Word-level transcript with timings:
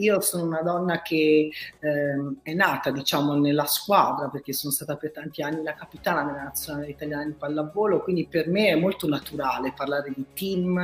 io 0.00 0.20
sono 0.20 0.44
una 0.44 0.62
donna 0.62 1.02
che 1.02 1.50
eh, 1.78 2.34
è 2.42 2.52
nata, 2.54 2.90
diciamo, 2.90 3.34
nella 3.34 3.66
squadra 3.66 4.28
perché 4.28 4.52
sono 4.52 4.72
stata 4.72 4.96
per 4.96 5.12
tanti 5.12 5.42
anni 5.42 5.62
la 5.62 5.74
capitana 5.74 6.24
della 6.24 6.42
nazionale 6.42 6.88
italiana 6.88 7.24
di 7.24 7.32
pallavolo, 7.32 8.02
quindi 8.02 8.26
per 8.26 8.48
me 8.48 8.68
è 8.68 8.74
molto 8.74 9.06
naturale 9.08 9.72
parlare 9.74 10.12
di 10.14 10.24
team 10.34 10.78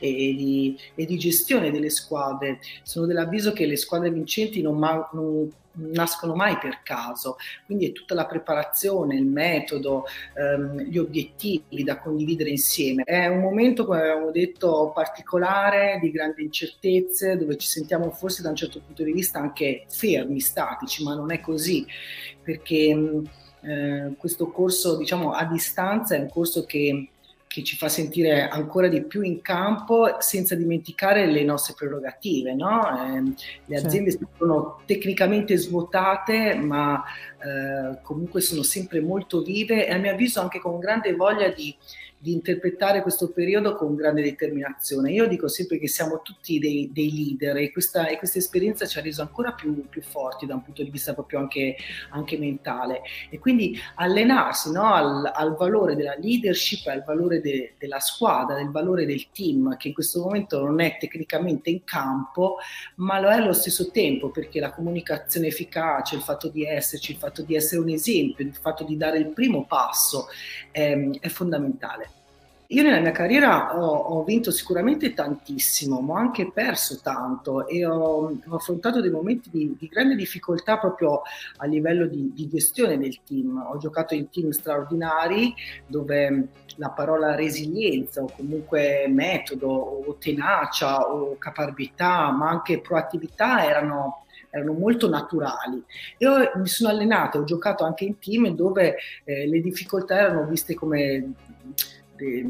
e 0.00 0.10
di, 0.10 0.76
e 0.94 1.06
di 1.06 1.18
gestione 1.18 1.70
delle 1.70 1.90
squadre. 1.90 2.58
Sono 2.82 3.06
dell'avviso 3.06 3.52
che 3.52 3.66
le 3.66 3.76
squadre 3.76 4.10
vincenti 4.10 4.62
non, 4.62 4.78
ma, 4.78 5.08
non 5.12 5.50
nascono 5.74 6.34
mai 6.34 6.58
per 6.58 6.80
caso, 6.82 7.36
quindi 7.66 7.88
è 7.88 7.92
tutta 7.92 8.14
la 8.14 8.26
preparazione, 8.26 9.16
il 9.16 9.26
metodo, 9.26 10.04
ehm, 10.34 10.80
gli 10.82 10.98
obiettivi 10.98 11.82
da 11.82 11.98
condividere 11.98 12.50
insieme. 12.50 13.02
È 13.04 13.26
un 13.26 13.40
momento, 13.40 13.84
come 13.84 14.00
avevamo 14.00 14.30
detto, 14.30 14.92
particolare, 14.94 15.98
di 16.00 16.10
grandi 16.10 16.42
incertezze, 16.42 17.36
dove 17.36 17.56
ci 17.56 17.68
sentiamo 17.68 18.10
forse 18.10 18.42
da 18.42 18.50
un 18.50 18.56
certo 18.56 18.80
punto 18.80 19.02
di 19.02 19.12
vista 19.12 19.38
anche 19.38 19.84
fermi, 19.88 20.40
statici, 20.40 21.02
ma 21.02 21.14
non 21.14 21.32
è 21.32 21.40
così, 21.40 21.86
perché 22.42 23.22
eh, 23.60 24.14
questo 24.18 24.50
corso, 24.50 24.96
diciamo, 24.96 25.32
a 25.32 25.44
distanza 25.44 26.14
è 26.14 26.18
un 26.18 26.28
corso 26.28 26.64
che 26.64 27.08
che 27.54 27.62
ci 27.62 27.76
fa 27.76 27.88
sentire 27.88 28.48
ancora 28.48 28.88
di 28.88 29.04
più 29.04 29.22
in 29.22 29.40
campo 29.40 30.16
senza 30.18 30.56
dimenticare 30.56 31.26
le 31.26 31.44
nostre 31.44 31.74
prerogative. 31.78 32.52
No? 32.52 32.82
Eh, 32.82 33.32
le 33.66 33.76
aziende 33.76 34.10
certo. 34.10 34.28
sono 34.36 34.80
tecnicamente 34.86 35.56
svuotate, 35.56 36.56
ma 36.56 37.00
eh, 37.38 38.00
comunque 38.02 38.40
sono 38.40 38.64
sempre 38.64 39.00
molto 39.00 39.40
vive 39.42 39.86
e 39.86 39.92
a 39.92 39.98
mio 39.98 40.10
avviso 40.10 40.40
anche 40.40 40.58
con 40.58 40.80
grande 40.80 41.14
voglia 41.14 41.48
di 41.50 41.76
di 42.24 42.32
interpretare 42.32 43.02
questo 43.02 43.28
periodo 43.32 43.74
con 43.74 43.94
grande 43.94 44.22
determinazione. 44.22 45.12
Io 45.12 45.28
dico 45.28 45.46
sempre 45.46 45.78
che 45.78 45.88
siamo 45.88 46.22
tutti 46.22 46.58
dei, 46.58 46.88
dei 46.90 47.12
leader 47.12 47.58
e 47.58 47.70
questa, 47.70 48.06
e 48.06 48.16
questa, 48.16 48.38
esperienza 48.38 48.86
ci 48.86 48.98
ha 48.98 49.02
reso 49.02 49.20
ancora 49.20 49.52
più, 49.52 49.86
più, 49.90 50.00
forti 50.00 50.46
da 50.46 50.54
un 50.54 50.62
punto 50.62 50.82
di 50.82 50.88
vista 50.88 51.12
proprio 51.12 51.40
anche, 51.40 51.76
anche 52.12 52.38
mentale. 52.38 53.02
E 53.28 53.38
quindi 53.38 53.78
allenarsi 53.96 54.72
no, 54.72 54.94
al, 54.94 55.30
al, 55.34 55.54
valore 55.54 55.96
della 55.96 56.16
leadership, 56.16 56.86
al 56.86 57.04
valore 57.04 57.42
de, 57.44 57.74
della 57.78 58.00
squadra, 58.00 58.56
del 58.56 58.70
valore 58.70 59.04
del 59.04 59.30
team, 59.30 59.76
che 59.76 59.88
in 59.88 59.94
questo 59.94 60.22
momento 60.22 60.64
non 60.64 60.80
è 60.80 60.96
tecnicamente 60.98 61.68
in 61.68 61.84
campo, 61.84 62.56
ma 62.96 63.20
lo 63.20 63.28
è 63.28 63.34
allo 63.34 63.52
stesso 63.52 63.90
tempo, 63.90 64.30
perché 64.30 64.60
la 64.60 64.72
comunicazione 64.72 65.48
efficace, 65.48 66.16
il 66.16 66.22
fatto 66.22 66.48
di 66.48 66.64
esserci, 66.64 67.12
il 67.12 67.18
fatto 67.18 67.42
di 67.42 67.54
essere 67.54 67.82
un 67.82 67.90
esempio, 67.90 68.44
il 68.44 68.54
fatto 68.54 68.84
di 68.84 68.96
dare 68.96 69.18
il 69.18 69.28
primo 69.28 69.66
passo 69.66 70.28
è, 70.70 70.98
è 71.20 71.28
fondamentale. 71.28 72.22
Io 72.74 72.82
nella 72.82 72.98
mia 72.98 73.12
carriera 73.12 73.78
ho, 73.78 73.86
ho, 73.86 74.24
vinto 74.24 74.50
sicuramente 74.50 75.14
tantissimo, 75.14 76.00
ma 76.00 76.14
ho 76.14 76.16
anche 76.16 76.50
perso 76.50 76.98
tanto 77.00 77.68
e 77.68 77.86
ho, 77.86 78.36
ho 78.46 78.54
affrontato 78.56 79.00
dei 79.00 79.12
momenti 79.12 79.48
di, 79.48 79.76
di, 79.78 79.86
grande 79.86 80.16
difficoltà 80.16 80.78
proprio 80.78 81.22
a 81.58 81.66
livello 81.66 82.08
di, 82.08 82.32
di, 82.34 82.48
gestione 82.48 82.98
del 82.98 83.20
team. 83.24 83.64
Ho 83.70 83.78
giocato 83.78 84.14
in 84.14 84.28
team 84.28 84.50
straordinari 84.50 85.54
dove 85.86 86.48
la 86.74 86.90
parola 86.90 87.36
resilienza 87.36 88.22
o 88.22 88.32
comunque 88.34 89.06
metodo 89.08 89.68
o 89.68 90.16
tenacia 90.18 90.98
o 90.98 91.38
caparbietà, 91.38 92.32
ma 92.32 92.48
anche 92.48 92.80
proattività 92.80 93.64
erano 93.64 94.24
erano 94.50 94.72
molto 94.72 95.08
naturali. 95.08 95.82
Io 96.18 96.52
mi 96.56 96.66
sono 96.66 96.90
allenato, 96.90 97.38
ho 97.38 97.44
giocato 97.44 97.84
anche 97.84 98.04
in 98.04 98.18
team 98.18 98.48
dove 98.54 98.96
eh, 99.24 99.48
le 99.48 99.60
difficoltà 99.60 100.16
erano 100.16 100.46
viste 100.46 100.74
come 100.74 101.34
de, 102.16 102.44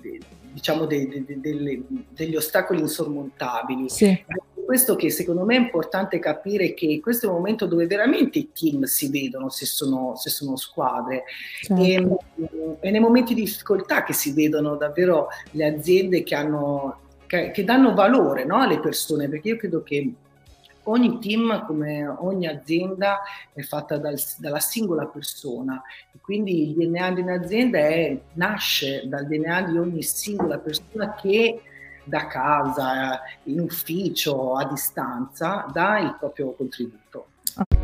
de, 0.00 0.20
diciamo 0.52 0.86
de, 0.86 1.24
delle, 1.38 1.82
degli 2.10 2.36
ostacoli 2.36 2.80
insormontabili. 2.80 3.88
Sì. 3.88 4.24
Questo 4.64 4.94
che 4.94 5.10
secondo 5.10 5.44
me 5.44 5.56
è 5.56 5.58
importante 5.58 6.20
capire 6.20 6.74
che 6.74 7.00
questo 7.00 7.26
è 7.26 7.28
un 7.28 7.36
momento 7.36 7.66
dove 7.66 7.86
veramente 7.86 8.38
i 8.38 8.50
team 8.52 8.84
si 8.84 9.10
vedono 9.10 9.48
se 9.48 9.66
sono, 9.66 10.14
se 10.14 10.30
sono 10.30 10.56
squadre 10.56 11.24
certo. 11.60 11.82
e, 11.82 12.78
e, 12.80 12.90
nei 12.90 13.00
momenti 13.00 13.34
di 13.34 13.42
difficoltà 13.42 14.04
che 14.04 14.12
si 14.12 14.32
vedono 14.32 14.76
davvero 14.76 15.26
le 15.52 15.66
aziende 15.66 16.22
che, 16.22 16.36
hanno, 16.36 17.00
che 17.26 17.64
danno 17.64 17.94
valore 17.94 18.44
no, 18.44 18.58
alle 18.58 18.78
persone, 18.78 19.28
perché 19.28 19.48
io 19.48 19.56
credo 19.56 19.82
che 19.82 20.14
ogni 20.84 21.18
team, 21.18 21.66
come 21.66 22.06
ogni 22.06 22.46
azienda, 22.46 23.20
è 23.52 23.62
fatta 23.62 23.98
dal, 23.98 24.16
dalla 24.38 24.60
singola 24.60 25.06
persona. 25.06 25.82
Quindi 26.20 26.68
il 26.68 26.74
DNA 26.74 27.12
di 27.12 27.20
un'azienda 27.22 27.78
è, 27.78 28.20
nasce 28.34 29.02
dal 29.06 29.26
DNA 29.26 29.62
di 29.62 29.78
ogni 29.78 30.02
singola 30.02 30.58
persona 30.58 31.14
che 31.14 31.62
da 32.04 32.26
casa, 32.26 33.20
in 33.44 33.60
ufficio, 33.60 34.56
a 34.56 34.64
distanza, 34.64 35.66
dà 35.72 35.98
il 35.98 36.14
proprio 36.18 36.52
contributo. 36.52 37.28
Okay. 37.56 37.80